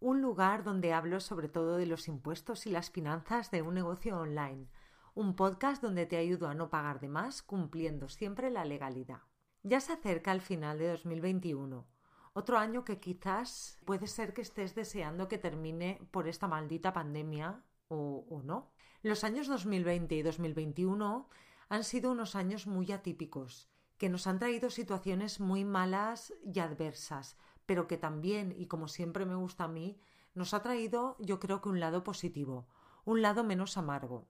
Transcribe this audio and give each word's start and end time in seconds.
un 0.00 0.22
lugar 0.22 0.62
donde 0.62 0.92
hablo 0.92 1.20
sobre 1.20 1.48
todo 1.48 1.76
de 1.76 1.86
los 1.86 2.08
impuestos 2.08 2.66
y 2.66 2.70
las 2.70 2.90
finanzas 2.90 3.50
de 3.50 3.62
un 3.62 3.74
negocio 3.74 4.18
online, 4.18 4.68
un 5.14 5.34
podcast 5.34 5.82
donde 5.82 6.06
te 6.06 6.16
ayudo 6.16 6.48
a 6.48 6.54
no 6.54 6.70
pagar 6.70 7.00
de 7.00 7.08
más 7.08 7.42
cumpliendo 7.42 8.08
siempre 8.08 8.50
la 8.50 8.64
legalidad. 8.64 9.22
Ya 9.64 9.80
se 9.80 9.92
acerca 9.92 10.30
el 10.32 10.40
final 10.40 10.78
de 10.78 10.88
2021, 10.88 11.86
otro 12.32 12.58
año 12.58 12.84
que 12.84 13.00
quizás 13.00 13.80
puede 13.84 14.06
ser 14.06 14.32
que 14.32 14.42
estés 14.42 14.76
deseando 14.76 15.26
que 15.26 15.38
termine 15.38 16.00
por 16.12 16.28
esta 16.28 16.46
maldita 16.46 16.92
pandemia 16.92 17.64
o, 17.88 18.24
o 18.30 18.42
no. 18.42 18.70
Los 19.02 19.24
años 19.24 19.48
2020 19.48 20.14
y 20.14 20.22
2021 20.22 21.28
han 21.68 21.84
sido 21.84 22.12
unos 22.12 22.36
años 22.36 22.68
muy 22.68 22.92
atípicos, 22.92 23.68
que 23.98 24.08
nos 24.08 24.28
han 24.28 24.38
traído 24.38 24.70
situaciones 24.70 25.40
muy 25.40 25.64
malas 25.64 26.32
y 26.44 26.60
adversas, 26.60 27.36
pero 27.68 27.86
que 27.86 27.98
también, 27.98 28.54
y 28.56 28.64
como 28.64 28.88
siempre 28.88 29.26
me 29.26 29.34
gusta 29.34 29.64
a 29.64 29.68
mí, 29.68 30.00
nos 30.34 30.54
ha 30.54 30.62
traído 30.62 31.16
yo 31.18 31.38
creo 31.38 31.60
que 31.60 31.68
un 31.68 31.80
lado 31.80 32.02
positivo, 32.02 32.66
un 33.04 33.20
lado 33.20 33.44
menos 33.44 33.76
amargo. 33.76 34.26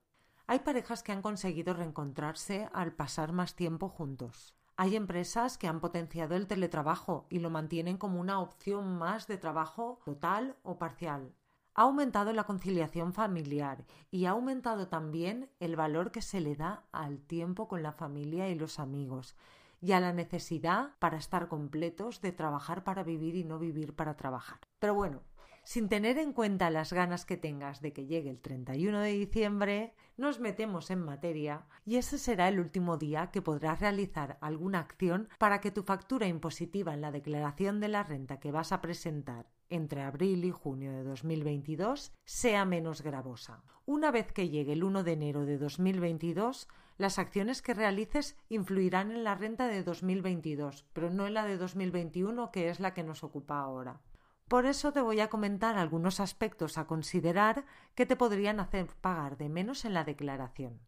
Hay 0.49 0.59
parejas 0.59 1.05
que 1.05 1.13
han 1.13 1.23
conseguido 1.23 1.73
reencontrarse 1.73 2.69
al 2.73 2.95
pasar 2.95 3.33
más 3.33 3.55
tiempo 3.55 3.89
juntos. 3.89 4.57
Hay 4.77 4.97
empresas 4.97 5.57
que 5.57 5.69
han 5.69 5.79
potenciado 5.79 6.35
el 6.35 6.49
teletrabajo 6.49 7.27
y 7.31 7.39
lo 7.39 7.49
mantienen 7.49 7.97
como 7.97 8.21
una 8.21 8.41
opción 8.41 8.99
más 8.99 9.29
de 9.29 9.39
trabajo 9.39 10.01
total 10.05 10.57
o 10.65 10.77
parcial. 10.77 11.33
Ha 11.75 11.83
aumentado 11.83 12.33
la 12.33 12.43
conciliación 12.43 13.13
familiar 13.13 13.85
y 14.11 14.25
ha 14.25 14.31
aumentado 14.31 14.89
también 14.89 15.49
el 15.61 15.77
valor 15.77 16.11
que 16.11 16.23
se 16.23 16.41
le 16.41 16.57
da 16.57 16.83
al 16.91 17.21
tiempo 17.21 17.69
con 17.69 17.85
la 17.85 17.93
familia 17.93 18.49
y 18.49 18.57
los 18.57 18.81
amigos, 18.81 19.37
y 19.81 19.93
a 19.93 20.01
la 20.01 20.13
necesidad 20.13 20.91
para 20.99 21.19
estar 21.19 21.49
completos 21.49 22.21
de 22.21 22.33
trabajar 22.33 22.85
para 22.85 23.03
vivir 23.03 23.37
y 23.37 23.45
no 23.45 23.59
vivir 23.59 23.95
para 23.95 24.17
trabajar. 24.17 24.61
Pero 24.79 24.95
bueno, 24.95 25.23
sin 25.69 25.91
tener 25.91 26.17
en 26.17 26.33
cuenta 26.33 26.71
las 26.71 26.95
ganas 26.95 27.27
que 27.27 27.37
tengas 27.37 27.83
de 27.83 27.93
que 27.93 28.07
llegue 28.07 28.31
el 28.31 28.41
31 28.41 29.01
de 29.01 29.13
diciembre, 29.13 29.95
nos 30.17 30.41
metemos 30.41 30.91
en 30.91 31.05
materia 31.05 31.67
y 31.85 31.97
ese 31.97 32.17
será 32.17 32.49
el 32.49 32.59
último 32.59 32.97
día 32.97 33.31
que 33.31 33.43
podrás 33.43 33.79
realizar 33.79 34.39
alguna 34.41 34.79
acción 34.79 35.29
para 35.39 35.61
que 35.61 35.71
tu 35.71 35.83
factura 35.83 36.27
impositiva 36.27 36.95
en 36.95 37.03
la 37.03 37.13
declaración 37.13 37.81
de 37.81 37.89
la 37.89 38.03
renta 38.03 38.41
que 38.41 38.51
vas 38.51 38.73
a 38.73 38.81
presentar 38.81 39.51
entre 39.69 40.01
abril 40.01 40.45
y 40.47 40.51
junio 40.51 40.91
de 40.91 41.05
2022 41.05 42.13
sea 42.25 42.65
menos 42.65 43.03
gravosa. 43.03 43.63
Una 43.85 44.11
vez 44.11 44.33
que 44.33 44.49
llegue 44.49 44.73
el 44.73 44.85
1 44.85 45.03
de 45.03 45.13
enero 45.13 45.45
de 45.45 45.59
2022, 45.59 46.69
las 46.99 47.19
acciones 47.19 47.63
que 47.63 47.75
realices 47.75 48.37
influirán 48.49 49.13
en 49.13 49.25
la 49.25 49.35
renta 49.35 49.69
de 49.69 49.83
2022, 49.83 50.85
pero 50.93 51.11
no 51.11 51.27
en 51.27 51.35
la 51.35 51.47
de 51.47 51.57
2021, 51.57 52.51
que 52.51 52.69
es 52.69 52.81
la 52.81 52.93
que 52.93 53.05
nos 53.05 53.25
ocupa 53.25 53.61
ahora. 53.61 54.01
Por 54.49 54.67
eso 54.67 54.93
te 54.93 55.01
voy 55.01 55.21
a 55.21 55.29
comentar 55.29 55.79
algunos 55.79 56.21
aspectos 56.21 56.77
a 56.77 56.87
considerar 56.87 57.65
que 57.95 58.07
te 58.07 58.17
podrían 58.17 58.61
hacer 58.61 58.89
pagar 59.01 59.37
de 59.37 59.49
menos 59.49 59.85
en 59.85 59.95
la 59.95 60.05
declaración. 60.05 60.81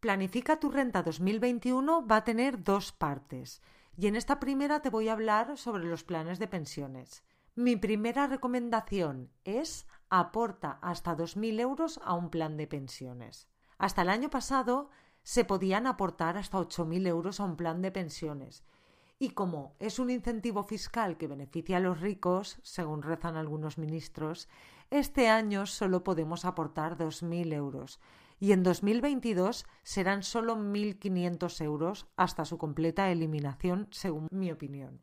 Planifica 0.00 0.60
tu 0.60 0.70
renta 0.70 1.02
2021 1.02 2.06
va 2.06 2.16
a 2.16 2.24
tener 2.24 2.62
dos 2.62 2.92
partes, 2.92 3.60
y 3.96 4.06
en 4.06 4.14
esta 4.14 4.38
primera 4.38 4.80
te 4.80 4.90
voy 4.90 5.08
a 5.08 5.12
hablar 5.12 5.58
sobre 5.58 5.84
los 5.84 6.04
planes 6.04 6.38
de 6.38 6.46
pensiones. 6.46 7.24
Mi 7.56 7.74
primera 7.74 8.28
recomendación 8.28 9.32
es 9.44 9.88
aporta 10.08 10.78
hasta 10.80 11.16
2.000 11.16 11.60
euros 11.60 12.00
a 12.04 12.14
un 12.14 12.30
plan 12.30 12.56
de 12.56 12.68
pensiones. 12.68 13.48
Hasta 13.76 14.02
el 14.02 14.10
año 14.10 14.30
pasado 14.30 14.90
se 15.28 15.44
podían 15.44 15.86
aportar 15.86 16.38
hasta 16.38 16.56
8.000 16.56 17.06
euros 17.06 17.38
a 17.38 17.44
un 17.44 17.56
plan 17.56 17.82
de 17.82 17.90
pensiones. 17.90 18.64
Y 19.18 19.32
como 19.32 19.74
es 19.78 19.98
un 19.98 20.08
incentivo 20.08 20.62
fiscal 20.62 21.18
que 21.18 21.26
beneficia 21.26 21.76
a 21.76 21.80
los 21.80 22.00
ricos, 22.00 22.58
según 22.62 23.02
rezan 23.02 23.36
algunos 23.36 23.76
ministros, 23.76 24.48
este 24.88 25.28
año 25.28 25.66
solo 25.66 26.02
podemos 26.02 26.46
aportar 26.46 26.96
2.000 26.96 27.52
euros 27.52 28.00
y 28.40 28.52
en 28.52 28.62
2022 28.62 29.66
serán 29.82 30.22
solo 30.22 30.56
1.500 30.56 31.62
euros 31.62 32.06
hasta 32.16 32.46
su 32.46 32.56
completa 32.56 33.10
eliminación, 33.10 33.86
según 33.90 34.28
mi 34.30 34.50
opinión. 34.50 35.02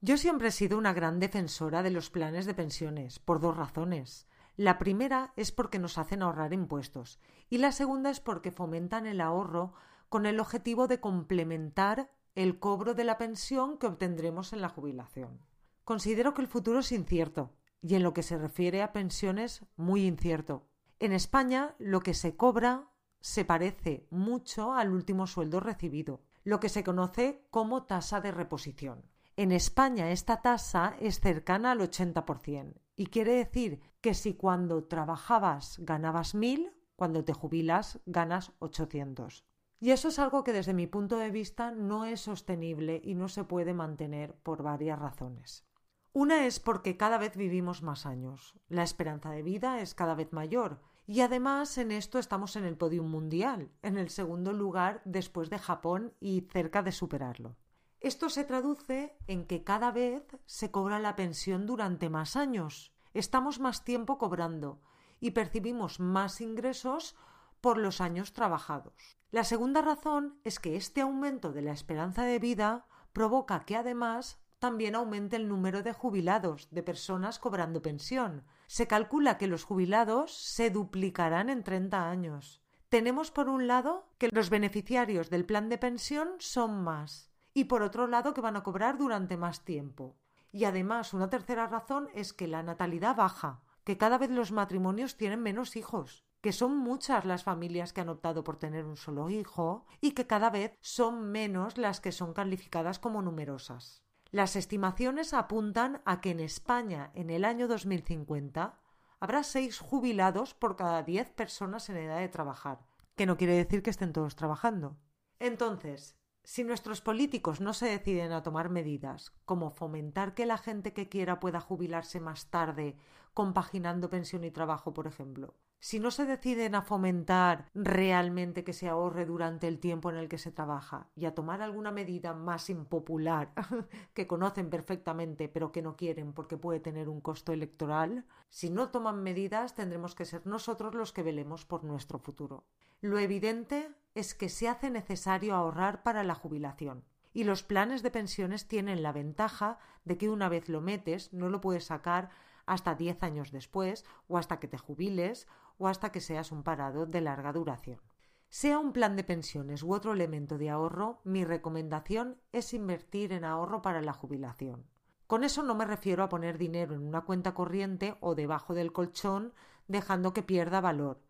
Yo 0.00 0.16
siempre 0.16 0.48
he 0.48 0.50
sido 0.50 0.76
una 0.76 0.92
gran 0.92 1.20
defensora 1.20 1.84
de 1.84 1.90
los 1.92 2.10
planes 2.10 2.46
de 2.46 2.54
pensiones, 2.54 3.20
por 3.20 3.38
dos 3.38 3.56
razones. 3.56 4.26
La 4.56 4.78
primera 4.78 5.32
es 5.36 5.50
porque 5.50 5.78
nos 5.78 5.96
hacen 5.96 6.22
ahorrar 6.22 6.52
impuestos 6.52 7.18
y 7.48 7.56
la 7.56 7.72
segunda 7.72 8.10
es 8.10 8.20
porque 8.20 8.50
fomentan 8.50 9.06
el 9.06 9.22
ahorro 9.22 9.72
con 10.10 10.26
el 10.26 10.40
objetivo 10.40 10.88
de 10.88 11.00
complementar 11.00 12.10
el 12.34 12.58
cobro 12.58 12.92
de 12.92 13.04
la 13.04 13.16
pensión 13.16 13.78
que 13.78 13.86
obtendremos 13.86 14.52
en 14.52 14.60
la 14.60 14.68
jubilación. 14.68 15.40
Considero 15.84 16.34
que 16.34 16.42
el 16.42 16.48
futuro 16.48 16.80
es 16.80 16.92
incierto 16.92 17.54
y 17.80 17.94
en 17.94 18.02
lo 18.02 18.12
que 18.12 18.22
se 18.22 18.36
refiere 18.36 18.82
a 18.82 18.92
pensiones 18.92 19.64
muy 19.76 20.04
incierto. 20.04 20.68
En 20.98 21.12
España 21.12 21.74
lo 21.78 22.00
que 22.00 22.12
se 22.12 22.36
cobra 22.36 22.90
se 23.20 23.46
parece 23.46 24.06
mucho 24.10 24.74
al 24.74 24.92
último 24.92 25.26
sueldo 25.26 25.60
recibido, 25.60 26.20
lo 26.44 26.60
que 26.60 26.68
se 26.68 26.84
conoce 26.84 27.46
como 27.50 27.84
tasa 27.84 28.20
de 28.20 28.32
reposición. 28.32 29.02
En 29.36 29.50
España 29.50 30.10
esta 30.10 30.42
tasa 30.42 30.94
es 31.00 31.20
cercana 31.20 31.70
al 31.70 31.80
80% 31.80 32.81
y 32.96 33.06
quiere 33.06 33.32
decir 33.32 33.80
que 34.00 34.14
si 34.14 34.34
cuando 34.34 34.84
trabajabas 34.84 35.76
ganabas 35.78 36.34
mil, 36.34 36.72
cuando 36.96 37.24
te 37.24 37.32
jubilas 37.32 38.00
ganas 38.06 38.52
800. 38.58 39.44
Y 39.80 39.90
eso 39.90 40.08
es 40.08 40.18
algo 40.18 40.44
que 40.44 40.52
desde 40.52 40.74
mi 40.74 40.86
punto 40.86 41.16
de 41.16 41.30
vista 41.30 41.72
no 41.72 42.04
es 42.04 42.20
sostenible 42.20 43.00
y 43.02 43.14
no 43.14 43.28
se 43.28 43.44
puede 43.44 43.74
mantener 43.74 44.34
por 44.42 44.62
varias 44.62 44.98
razones. 44.98 45.64
Una 46.12 46.46
es 46.46 46.60
porque 46.60 46.96
cada 46.96 47.18
vez 47.18 47.36
vivimos 47.36 47.82
más 47.82 48.06
años, 48.06 48.54
la 48.68 48.82
esperanza 48.82 49.30
de 49.30 49.42
vida 49.42 49.80
es 49.80 49.94
cada 49.94 50.14
vez 50.14 50.32
mayor 50.32 50.80
y 51.06 51.20
además 51.20 51.78
en 51.78 51.90
esto 51.90 52.18
estamos 52.18 52.54
en 52.56 52.64
el 52.64 52.76
podio 52.76 53.02
mundial, 53.02 53.72
en 53.82 53.98
el 53.98 54.10
segundo 54.10 54.52
lugar 54.52 55.02
después 55.04 55.50
de 55.50 55.58
Japón 55.58 56.14
y 56.20 56.42
cerca 56.52 56.82
de 56.82 56.92
superarlo. 56.92 57.56
Esto 58.02 58.30
se 58.30 58.42
traduce 58.42 59.16
en 59.28 59.46
que 59.46 59.62
cada 59.62 59.92
vez 59.92 60.24
se 60.44 60.72
cobra 60.72 60.98
la 60.98 61.14
pensión 61.14 61.66
durante 61.66 62.10
más 62.10 62.34
años. 62.34 62.92
Estamos 63.14 63.60
más 63.60 63.84
tiempo 63.84 64.18
cobrando 64.18 64.80
y 65.20 65.30
percibimos 65.30 66.00
más 66.00 66.40
ingresos 66.40 67.14
por 67.60 67.78
los 67.78 68.00
años 68.00 68.32
trabajados. 68.32 68.92
La 69.30 69.44
segunda 69.44 69.82
razón 69.82 70.40
es 70.42 70.58
que 70.58 70.74
este 70.74 71.00
aumento 71.00 71.52
de 71.52 71.62
la 71.62 71.70
esperanza 71.70 72.24
de 72.24 72.40
vida 72.40 72.86
provoca 73.12 73.60
que 73.60 73.76
además 73.76 74.40
también 74.58 74.96
aumente 74.96 75.36
el 75.36 75.48
número 75.48 75.84
de 75.84 75.92
jubilados, 75.92 76.66
de 76.72 76.82
personas 76.82 77.38
cobrando 77.38 77.82
pensión. 77.82 78.44
Se 78.66 78.88
calcula 78.88 79.38
que 79.38 79.46
los 79.46 79.62
jubilados 79.62 80.34
se 80.34 80.70
duplicarán 80.70 81.50
en 81.50 81.62
30 81.62 82.10
años. 82.10 82.62
Tenemos 82.88 83.30
por 83.30 83.48
un 83.48 83.68
lado 83.68 84.08
que 84.18 84.28
los 84.32 84.50
beneficiarios 84.50 85.30
del 85.30 85.44
plan 85.44 85.68
de 85.68 85.78
pensión 85.78 86.30
son 86.40 86.82
más 86.82 87.31
y 87.54 87.64
por 87.64 87.82
otro 87.82 88.06
lado 88.06 88.34
que 88.34 88.40
van 88.40 88.56
a 88.56 88.62
cobrar 88.62 88.98
durante 88.98 89.36
más 89.36 89.64
tiempo. 89.64 90.16
Y 90.50 90.64
además 90.64 91.14
una 91.14 91.30
tercera 91.30 91.66
razón 91.66 92.08
es 92.14 92.32
que 92.32 92.46
la 92.46 92.62
natalidad 92.62 93.16
baja, 93.16 93.62
que 93.84 93.96
cada 93.96 94.18
vez 94.18 94.30
los 94.30 94.52
matrimonios 94.52 95.16
tienen 95.16 95.42
menos 95.42 95.76
hijos, 95.76 96.24
que 96.40 96.52
son 96.52 96.76
muchas 96.76 97.24
las 97.24 97.44
familias 97.44 97.92
que 97.92 98.00
han 98.00 98.08
optado 98.08 98.44
por 98.44 98.58
tener 98.58 98.84
un 98.84 98.96
solo 98.96 99.30
hijo 99.30 99.86
y 100.00 100.12
que 100.12 100.26
cada 100.26 100.50
vez 100.50 100.76
son 100.80 101.30
menos 101.30 101.78
las 101.78 102.00
que 102.00 102.12
son 102.12 102.34
calificadas 102.34 102.98
como 102.98 103.22
numerosas. 103.22 104.02
Las 104.30 104.56
estimaciones 104.56 105.34
apuntan 105.34 106.02
a 106.04 106.20
que 106.20 106.30
en 106.30 106.40
España 106.40 107.10
en 107.14 107.30
el 107.30 107.44
año 107.44 107.68
2050 107.68 108.78
habrá 109.20 109.44
seis 109.44 109.78
jubilados 109.78 110.54
por 110.54 110.74
cada 110.74 111.02
diez 111.02 111.30
personas 111.30 111.88
en 111.88 111.98
edad 111.98 112.18
de 112.18 112.28
trabajar, 112.28 112.80
que 113.14 113.26
no 113.26 113.36
quiere 113.36 113.54
decir 113.54 113.82
que 113.82 113.90
estén 113.90 114.12
todos 114.12 114.34
trabajando. 114.34 114.96
Entonces, 115.38 116.16
si 116.44 116.64
nuestros 116.64 117.00
políticos 117.00 117.60
no 117.60 117.72
se 117.72 117.86
deciden 117.86 118.32
a 118.32 118.42
tomar 118.42 118.68
medidas, 118.68 119.32
como 119.44 119.70
fomentar 119.70 120.34
que 120.34 120.46
la 120.46 120.58
gente 120.58 120.92
que 120.92 121.08
quiera 121.08 121.40
pueda 121.40 121.60
jubilarse 121.60 122.20
más 122.20 122.50
tarde, 122.50 122.96
compaginando 123.34 124.10
pensión 124.10 124.44
y 124.44 124.50
trabajo, 124.50 124.92
por 124.92 125.06
ejemplo, 125.06 125.54
si 125.78 125.98
no 125.98 126.12
se 126.12 126.26
deciden 126.26 126.76
a 126.76 126.82
fomentar 126.82 127.68
realmente 127.74 128.62
que 128.62 128.72
se 128.72 128.88
ahorre 128.88 129.26
durante 129.26 129.66
el 129.66 129.80
tiempo 129.80 130.10
en 130.10 130.16
el 130.16 130.28
que 130.28 130.38
se 130.38 130.52
trabaja 130.52 131.08
y 131.16 131.24
a 131.24 131.34
tomar 131.34 131.60
alguna 131.60 131.90
medida 131.90 132.34
más 132.34 132.70
impopular 132.70 133.52
que 134.14 134.28
conocen 134.28 134.70
perfectamente 134.70 135.48
pero 135.48 135.72
que 135.72 135.82
no 135.82 135.96
quieren 135.96 136.34
porque 136.34 136.56
puede 136.56 136.78
tener 136.78 137.08
un 137.08 137.20
costo 137.20 137.52
electoral, 137.52 138.26
si 138.48 138.70
no 138.70 138.90
toman 138.90 139.24
medidas 139.24 139.74
tendremos 139.74 140.14
que 140.14 140.24
ser 140.24 140.46
nosotros 140.46 140.94
los 140.94 141.12
que 141.12 141.24
velemos 141.24 141.64
por 141.64 141.82
nuestro 141.82 142.20
futuro. 142.20 142.64
Lo 143.00 143.18
evidente 143.18 143.90
es 144.14 144.34
que 144.34 144.48
se 144.48 144.68
hace 144.68 144.90
necesario 144.90 145.54
ahorrar 145.54 146.02
para 146.02 146.24
la 146.24 146.34
jubilación. 146.34 147.04
Y 147.32 147.44
los 147.44 147.62
planes 147.62 148.02
de 148.02 148.10
pensiones 148.10 148.68
tienen 148.68 149.02
la 149.02 149.12
ventaja 149.12 149.78
de 150.04 150.18
que 150.18 150.28
una 150.28 150.48
vez 150.48 150.68
lo 150.68 150.80
metes 150.80 151.32
no 151.32 151.48
lo 151.48 151.60
puedes 151.60 151.84
sacar 151.84 152.30
hasta 152.66 152.94
10 152.94 153.22
años 153.22 153.52
después 153.52 154.04
o 154.28 154.38
hasta 154.38 154.60
que 154.60 154.68
te 154.68 154.78
jubiles 154.78 155.48
o 155.78 155.88
hasta 155.88 156.12
que 156.12 156.20
seas 156.20 156.52
un 156.52 156.62
parado 156.62 157.06
de 157.06 157.20
larga 157.20 157.52
duración. 157.52 158.00
Sea 158.48 158.78
un 158.78 158.92
plan 158.92 159.16
de 159.16 159.24
pensiones 159.24 159.82
u 159.82 159.94
otro 159.94 160.12
elemento 160.12 160.58
de 160.58 160.68
ahorro, 160.68 161.22
mi 161.24 161.42
recomendación 161.42 162.38
es 162.52 162.74
invertir 162.74 163.32
en 163.32 163.44
ahorro 163.44 163.80
para 163.80 164.02
la 164.02 164.12
jubilación. 164.12 164.84
Con 165.26 165.44
eso 165.44 165.62
no 165.62 165.74
me 165.74 165.86
refiero 165.86 166.22
a 166.22 166.28
poner 166.28 166.58
dinero 166.58 166.94
en 166.94 167.06
una 167.06 167.22
cuenta 167.22 167.54
corriente 167.54 168.16
o 168.20 168.34
debajo 168.34 168.74
del 168.74 168.92
colchón 168.92 169.54
dejando 169.88 170.34
que 170.34 170.42
pierda 170.42 170.82
valor, 170.82 171.22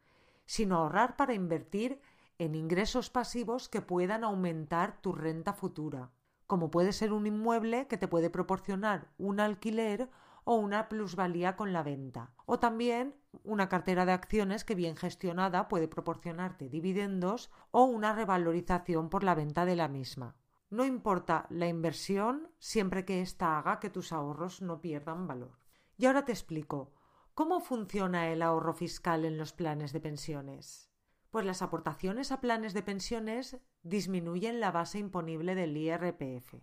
sino 0.46 0.78
ahorrar 0.78 1.16
para 1.16 1.34
invertir 1.34 2.00
en 2.38 2.54
ingresos 2.54 3.10
pasivos 3.10 3.68
que 3.68 3.82
puedan 3.82 4.24
aumentar 4.24 5.00
tu 5.00 5.12
renta 5.12 5.52
futura, 5.52 6.10
como 6.46 6.70
puede 6.70 6.92
ser 6.92 7.12
un 7.12 7.26
inmueble 7.26 7.86
que 7.86 7.96
te 7.96 8.08
puede 8.08 8.30
proporcionar 8.30 9.08
un 9.16 9.40
alquiler 9.40 10.10
o 10.44 10.56
una 10.56 10.88
plusvalía 10.88 11.56
con 11.56 11.72
la 11.72 11.82
venta, 11.82 12.34
o 12.46 12.58
también 12.58 13.14
una 13.44 13.68
cartera 13.68 14.04
de 14.04 14.12
acciones 14.12 14.64
que 14.64 14.74
bien 14.74 14.96
gestionada 14.96 15.68
puede 15.68 15.88
proporcionarte 15.88 16.68
dividendos 16.68 17.50
o 17.70 17.84
una 17.84 18.12
revalorización 18.12 19.08
por 19.08 19.24
la 19.24 19.34
venta 19.34 19.64
de 19.64 19.76
la 19.76 19.88
misma. 19.88 20.36
No 20.68 20.84
importa 20.84 21.46
la 21.50 21.68
inversión 21.68 22.50
siempre 22.58 23.04
que 23.04 23.20
ésta 23.20 23.58
haga 23.58 23.78
que 23.78 23.90
tus 23.90 24.12
ahorros 24.12 24.62
no 24.62 24.80
pierdan 24.80 25.26
valor. 25.26 25.58
Y 25.96 26.06
ahora 26.06 26.24
te 26.24 26.32
explico 26.32 26.92
cómo 27.34 27.60
funciona 27.60 28.28
el 28.28 28.42
ahorro 28.42 28.74
fiscal 28.74 29.24
en 29.24 29.38
los 29.38 29.52
planes 29.52 29.92
de 29.92 30.00
pensiones. 30.00 30.91
Pues 31.32 31.46
las 31.46 31.62
aportaciones 31.62 32.30
a 32.30 32.42
planes 32.42 32.74
de 32.74 32.82
pensiones 32.82 33.56
disminuyen 33.82 34.60
la 34.60 34.70
base 34.70 34.98
imponible 34.98 35.54
del 35.54 35.74
IRPF. 35.74 36.56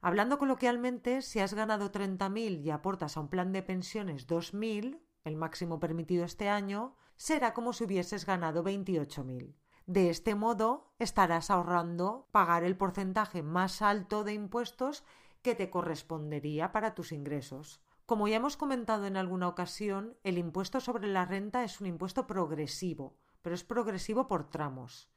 Hablando 0.00 0.36
coloquialmente, 0.38 1.22
si 1.22 1.38
has 1.38 1.54
ganado 1.54 1.92
30.000 1.92 2.60
y 2.60 2.70
aportas 2.70 3.16
a 3.16 3.20
un 3.20 3.28
plan 3.28 3.52
de 3.52 3.62
pensiones 3.62 4.26
2.000, 4.26 5.00
el 5.22 5.36
máximo 5.36 5.78
permitido 5.78 6.24
este 6.24 6.48
año, 6.48 6.96
será 7.14 7.54
como 7.54 7.72
si 7.72 7.84
hubieses 7.84 8.26
ganado 8.26 8.64
28.000. 8.64 9.54
De 9.86 10.10
este 10.10 10.34
modo, 10.34 10.92
estarás 10.98 11.48
ahorrando 11.48 12.26
pagar 12.32 12.64
el 12.64 12.76
porcentaje 12.76 13.44
más 13.44 13.80
alto 13.80 14.24
de 14.24 14.32
impuestos 14.32 15.04
que 15.40 15.54
te 15.54 15.70
correspondería 15.70 16.72
para 16.72 16.96
tus 16.96 17.12
ingresos. 17.12 17.80
Como 18.06 18.26
ya 18.26 18.38
hemos 18.38 18.56
comentado 18.56 19.06
en 19.06 19.16
alguna 19.16 19.46
ocasión, 19.46 20.16
el 20.24 20.36
impuesto 20.36 20.80
sobre 20.80 21.06
la 21.06 21.26
renta 21.26 21.62
es 21.62 21.80
un 21.80 21.86
impuesto 21.86 22.26
progresivo, 22.26 23.16
pero 23.46 23.54
es 23.54 23.62
progresivo 23.62 24.26
por 24.26 24.50
tramos. 24.50 25.08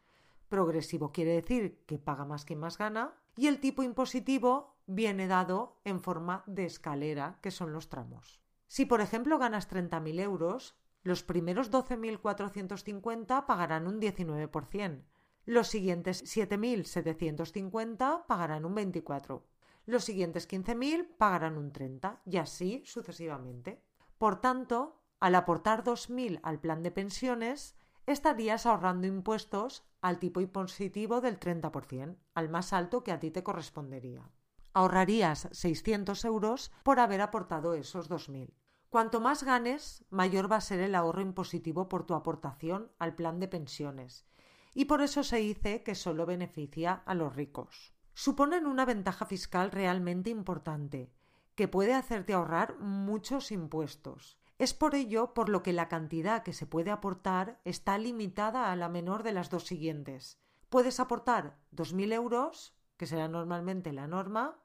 Progresivo 0.50 1.12
quiere 1.12 1.32
decir 1.32 1.84
que 1.88 1.98
paga 1.98 2.26
más 2.26 2.46
quien 2.46 2.60
más 2.60 2.78
gana 2.78 3.16
y 3.36 3.48
el 3.48 3.60
tipo 3.60 3.82
impositivo 3.82 4.76
viene 4.86 5.26
dado 5.26 5.80
en 5.84 6.00
forma 6.00 6.44
de 6.46 6.66
escalera, 6.66 7.40
que 7.42 7.50
son 7.50 7.74
los 7.74 7.90
tramos. 7.90 8.40
Si, 8.68 8.86
por 8.86 9.02
ejemplo, 9.02 9.40
ganas 9.40 9.68
30.000 9.68 10.20
euros, 10.20 10.76
los 11.02 11.24
primeros 11.24 11.72
12.450 11.72 13.48
pagarán 13.48 13.88
un 13.88 14.00
19%, 14.00 15.06
los 15.46 15.68
siguientes 15.68 16.24
7.750 16.24 18.28
pagarán 18.28 18.64
un 18.64 18.76
24%, 18.76 19.42
los 19.88 20.04
siguientes 20.04 20.48
15.000 20.48 21.16
pagarán 21.18 21.58
un 21.58 21.74
30% 21.74 22.20
y 22.26 22.38
así 22.38 22.84
sucesivamente. 22.86 23.82
Por 24.20 24.40
tanto, 24.40 25.02
al 25.20 25.34
aportar 25.34 25.84
2.000 25.84 26.42
al 26.44 26.60
plan 26.60 26.84
de 26.84 26.92
pensiones, 26.92 27.79
estarías 28.12 28.66
ahorrando 28.66 29.08
impuestos 29.08 29.84
al 30.02 30.20
tipo 30.20 30.42
impositivo 30.42 31.22
del 31.22 31.40
30%, 31.40 32.18
al 32.34 32.50
más 32.50 32.74
alto 32.74 33.04
que 33.04 33.12
a 33.12 33.20
ti 33.20 33.32
te 33.32 33.44
correspondería 33.44 34.30
ahorrarías 34.74 35.50
600 35.52 36.24
euros 36.26 36.72
por 36.84 37.00
haber 37.00 37.22
aportado 37.22 37.74
esos 37.74 38.10
2.000. 38.10 38.54
Cuanto 38.90 39.20
más 39.20 39.44
ganes, 39.44 40.06
mayor 40.10 40.52
va 40.52 40.58
a 40.58 40.62
ser 40.62 40.80
el 40.80 40.96
ahorro 40.96 41.22
impositivo 41.22 41.90
por 41.90 42.06
tu 42.06 42.16
aportación 42.16 42.92
al 42.98 43.14
plan 43.16 43.40
de 43.40 43.48
pensiones, 43.48 44.26
y 44.74 44.86
por 44.86 45.02
eso 45.02 45.24
se 45.24 45.38
dice 45.38 45.84
que 45.84 45.96
solo 45.96 46.26
beneficia 46.26 47.04
a 47.06 47.14
los 47.14 47.36
ricos. 47.36 47.94
Suponen 48.14 48.66
una 48.66 48.86
ventaja 48.86 49.26
fiscal 49.26 49.72
realmente 49.72 50.30
importante, 50.30 51.12
que 51.56 51.68
puede 51.68 51.94
hacerte 51.94 52.34
ahorrar 52.34 52.80
muchos 52.80 53.52
impuestos. 53.52 54.39
Es 54.60 54.74
por 54.74 54.94
ello 54.94 55.34
por 55.34 55.50
lo 55.50 55.64
que 55.64 55.74
la 55.74 55.88
cantidad 55.88 56.44
que 56.44 56.54
se 56.54 56.68
puede 56.68 56.92
aportar 56.92 57.60
está 57.64 57.98
limitada 57.98 58.72
a 58.72 58.76
la 58.76 58.90
menor 58.90 59.24
de 59.24 59.32
las 59.32 59.50
dos 59.50 59.66
siguientes. 59.66 60.38
Puedes 60.70 61.00
aportar 61.00 61.58
2.000 61.72 62.14
euros 62.14 62.76
que 62.98 63.08
será 63.08 63.30
normalmente 63.30 63.94
la 63.94 64.08
norma, 64.08 64.60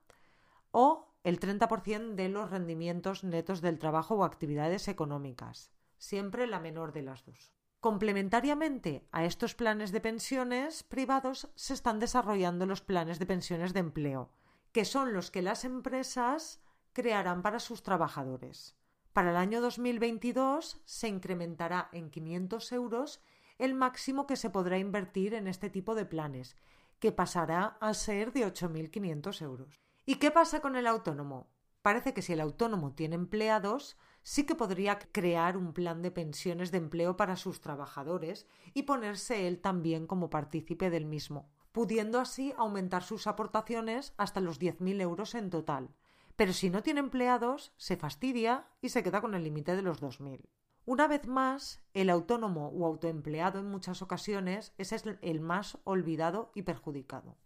o 0.73 1.15
el 1.23 1.39
30% 1.39 2.17
de 2.17 2.29
los 2.29 2.51
rendimientos 2.51 3.23
netos 3.23 3.61
del 3.61 3.79
trabajo 3.79 4.17
o 4.17 4.25
actividades 4.25 4.89
económicas, 4.89 5.71
siempre 5.97 6.49
la 6.49 6.59
menor 6.59 6.93
de 6.93 7.03
las 7.03 7.25
dos. 7.25 7.53
Complementariamente 7.79 9.07
a 9.13 9.25
estos 9.25 9.55
planes 9.55 9.93
de 9.93 10.01
pensiones 10.01 10.83
privados 10.83 11.49
se 11.55 11.75
están 11.75 12.01
desarrollando 12.01 12.67
los 12.67 12.81
planes 12.81 13.21
de 13.21 13.27
pensiones 13.27 13.73
de 13.73 13.81
empleo, 13.81 14.33
que 14.73 14.85
son 14.85 15.13
los 15.13 15.31
que 15.31 15.43
las 15.43 15.65
empresas 15.65 16.61
crearán 16.93 17.41
para 17.41 17.61
sus 17.61 17.85
trabajadores. 17.85 18.75
Para 19.15 19.31
el 19.31 19.37
año 19.37 19.61
2022 19.61 20.83
se 20.85 21.07
incrementará 21.07 21.89
en 21.93 22.11
500 22.11 22.73
euros 22.73 23.23
el 23.59 23.73
máximo 23.73 24.27
que 24.27 24.35
se 24.35 24.51
podrá 24.51 24.77
invertir 24.77 25.35
en 25.35 25.47
este 25.47 25.71
tipo 25.71 25.95
de 25.95 26.05
planes 26.05 26.57
que 26.99 27.13
pasará 27.13 27.77
a 27.81 27.95
ser 27.95 28.33
de 28.33 28.45
8.500 28.45 29.41
euros. 29.43 29.81
¿Y 30.05 30.17
qué 30.17 30.33
pasa 30.33 30.59
con 30.59 30.75
el 30.75 30.89
autónomo? 30.89 31.47
Parece 31.81 32.13
que 32.13 32.23
si 32.23 32.33
el 32.33 32.41
autónomo 32.41 32.93
tiene 32.97 33.15
empleados, 33.15 33.97
sí 34.25 34.47
que 34.47 34.57
podría 34.57 34.99
crear 34.99 35.57
un 35.57 35.75
plan 35.75 36.03
de 36.03 36.11
pensiones 36.11 36.73
de 36.73 36.79
empleo 36.79 37.17
para 37.17 37.37
sus 37.37 37.61
trabajadores 37.61 38.49
y 38.73 38.83
ponerse 38.83 39.47
él 39.47 39.61
también 39.61 40.09
como 40.09 40.29
partícipe 40.29 40.91
del 40.91 41.07
mismo, 41.07 41.49
pudiendo 41.71 42.19
así 42.19 42.53
aumentar 42.57 43.05
sus 43.05 43.29
aportaciones 43.29 44.13
hasta 44.17 44.41
los 44.41 44.59
10.000 44.59 45.01
euros 45.01 45.37
en 45.37 45.51
total. 45.51 45.95
Pero 46.37 46.53
si 46.53 46.71
no 46.71 46.83
tiene 46.83 47.01
empleados, 47.01 47.73
se 47.77 47.97
fastidia 47.97 48.69
y 48.81 48.89
se 48.89 49.03
queda 49.03 49.21
con 49.21 49.35
el 49.35 49.45
límite 49.45 49.77
de 49.77 49.83
los 49.83 50.03
2.000. 50.03 50.49
Una 50.87 51.09
vez 51.09 51.27
más, 51.27 51.83
el 51.95 52.11
autónomo 52.11 52.69
o 52.69 52.87
autoempleado 52.87 53.59
en 53.59 53.71
muchas 53.71 54.03
ocasiones 54.03 54.75
es 54.77 54.93
el 54.93 55.41
más 55.41 55.79
olvidado 55.85 56.51
y 56.55 56.63
perjudicado. 56.63 57.39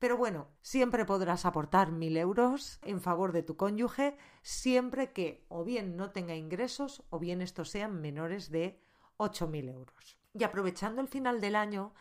Pero 0.00 0.16
bueno, 0.16 0.48
siempre 0.62 1.04
podrás 1.04 1.44
aportar 1.44 1.92
mil 1.92 2.16
euros 2.16 2.80
en 2.82 3.02
favor 3.02 3.32
de 3.32 3.42
tu 3.42 3.56
cónyuge 3.56 4.16
siempre 4.42 5.12
que 5.12 5.44
o 5.48 5.62
bien 5.62 5.96
no 5.96 6.10
tenga 6.10 6.34
ingresos 6.34 7.02
o 7.10 7.18
bien 7.18 7.42
estos 7.42 7.68
sean 7.68 8.00
menores 8.00 8.50
de 8.50 8.82
mil 9.48 9.68
euros. 9.68 10.18
Y 10.32 10.44
aprovechando 10.44 11.02
el 11.02 11.08
final 11.08 11.42
del 11.42 11.54
año, 11.54 11.92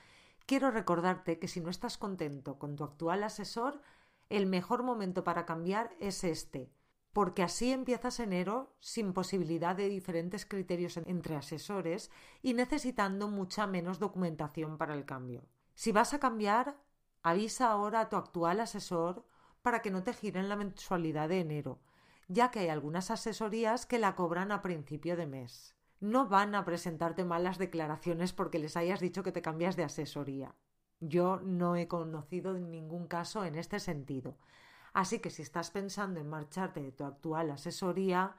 quiero 0.45 0.71
recordarte 0.71 1.39
que 1.39 1.49
si 1.49 1.59
no 1.59 1.69
estás 1.69 1.97
contento 1.97 2.57
con 2.57 2.77
tu 2.77 2.85
actual 2.85 3.23
asesor, 3.23 3.81
el 4.29 4.45
mejor 4.45 4.83
momento 4.83 5.23
para 5.23 5.45
cambiar 5.45 5.95
es 5.99 6.23
este, 6.23 6.71
porque 7.13 7.43
así 7.43 7.71
empiezas 7.71 8.19
enero 8.19 8.75
sin 8.79 9.13
posibilidad 9.13 9.75
de 9.75 9.89
diferentes 9.89 10.45
criterios 10.45 10.97
entre 10.97 11.35
asesores 11.35 12.11
y 12.41 12.53
necesitando 12.53 13.27
mucha 13.27 13.65
menos 13.65 13.99
documentación 13.99 14.77
para 14.77 14.93
el 14.93 15.05
cambio. 15.05 15.47
Si 15.73 15.91
vas 15.91 16.13
a 16.13 16.19
cambiar, 16.19 16.77
avisa 17.23 17.71
ahora 17.71 18.01
a 18.01 18.09
tu 18.09 18.15
actual 18.15 18.59
asesor 18.59 19.25
para 19.61 19.81
que 19.81 19.91
no 19.91 20.03
te 20.03 20.13
giren 20.13 20.49
la 20.49 20.55
mensualidad 20.55 21.29
de 21.29 21.39
enero, 21.39 21.81
ya 22.27 22.51
que 22.51 22.59
hay 22.59 22.69
algunas 22.69 23.11
asesorías 23.11 23.85
que 23.85 23.99
la 23.99 24.15
cobran 24.15 24.51
a 24.51 24.61
principio 24.61 25.17
de 25.17 25.25
mes. 25.25 25.75
No 25.99 26.27
van 26.27 26.55
a 26.55 26.63
presentarte 26.63 27.25
malas 27.25 27.57
declaraciones 27.57 28.31
porque 28.31 28.59
les 28.59 28.77
hayas 28.77 28.99
dicho 28.99 29.23
que 29.23 29.31
te 29.31 29.41
cambias 29.41 29.75
de 29.75 29.83
asesoría. 29.83 30.55
Yo 30.99 31.39
no 31.41 31.75
he 31.75 31.87
conocido 31.87 32.53
ningún 32.53 33.07
caso 33.07 33.45
en 33.45 33.55
este 33.55 33.79
sentido. 33.79 34.35
Así 34.93 35.19
que 35.19 35.29
si 35.29 35.41
estás 35.41 35.71
pensando 35.71 36.19
en 36.19 36.27
marcharte 36.27 36.81
de 36.81 36.91
tu 36.91 37.05
actual 37.05 37.51
asesoría, 37.51 38.35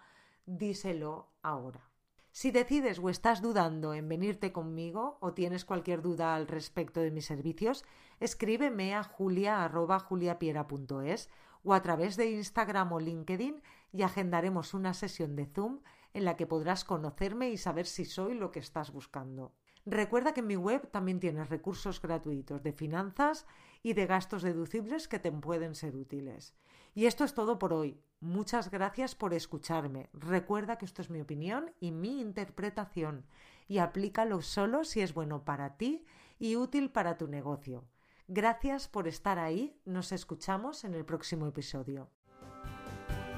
díselo 0.46 1.28
ahora. 1.42 1.90
Si 2.32 2.50
decides 2.52 2.98
o 2.98 3.08
estás 3.08 3.40
dudando 3.42 3.92
en 3.94 4.08
venirte 4.08 4.52
conmigo 4.52 5.18
o 5.20 5.32
tienes 5.32 5.64
cualquier 5.64 6.00
duda 6.00 6.36
al 6.36 6.46
respecto 6.46 7.00
de 7.00 7.10
mis 7.10 7.26
servicios, 7.26 7.84
escríbeme 8.20 8.94
a 8.94 9.02
julia.juliapiera.es 9.02 11.28
o 11.64 11.74
a 11.74 11.82
través 11.82 12.16
de 12.16 12.30
Instagram 12.30 12.92
o 12.92 13.00
LinkedIn 13.00 13.60
y 13.92 14.02
agendaremos 14.02 14.74
una 14.74 14.94
sesión 14.94 15.34
de 15.34 15.46
Zoom 15.46 15.80
en 16.14 16.24
la 16.24 16.36
que 16.36 16.46
podrás 16.46 16.84
conocerme 16.84 17.50
y 17.50 17.56
saber 17.56 17.86
si 17.86 18.04
soy 18.04 18.34
lo 18.34 18.52
que 18.52 18.60
estás 18.60 18.92
buscando. 18.92 19.52
Recuerda 19.86 20.34
que 20.34 20.40
en 20.40 20.46
mi 20.46 20.56
web 20.56 20.90
también 20.90 21.20
tienes 21.20 21.48
recursos 21.48 22.00
gratuitos 22.02 22.62
de 22.62 22.72
finanzas 22.72 23.46
y 23.82 23.94
de 23.94 24.06
gastos 24.06 24.42
deducibles 24.42 25.08
que 25.08 25.18
te 25.18 25.32
pueden 25.32 25.74
ser 25.74 25.96
útiles. 25.96 26.54
Y 26.94 27.06
esto 27.06 27.24
es 27.24 27.34
todo 27.34 27.58
por 27.58 27.72
hoy. 27.72 28.00
Muchas 28.20 28.70
gracias 28.70 29.14
por 29.14 29.32
escucharme. 29.32 30.10
Recuerda 30.12 30.76
que 30.76 30.84
esto 30.84 31.00
es 31.00 31.08
mi 31.08 31.20
opinión 31.20 31.72
y 31.80 31.92
mi 31.92 32.20
interpretación 32.20 33.24
y 33.68 33.78
aplícalo 33.78 34.42
solo 34.42 34.84
si 34.84 35.00
es 35.00 35.14
bueno 35.14 35.44
para 35.44 35.76
ti 35.76 36.04
y 36.38 36.56
útil 36.56 36.90
para 36.90 37.16
tu 37.16 37.28
negocio. 37.28 37.84
Gracias 38.26 38.88
por 38.88 39.08
estar 39.08 39.38
ahí. 39.38 39.80
Nos 39.84 40.12
escuchamos 40.12 40.84
en 40.84 40.94
el 40.94 41.04
próximo 41.04 41.46
episodio. 41.46 42.10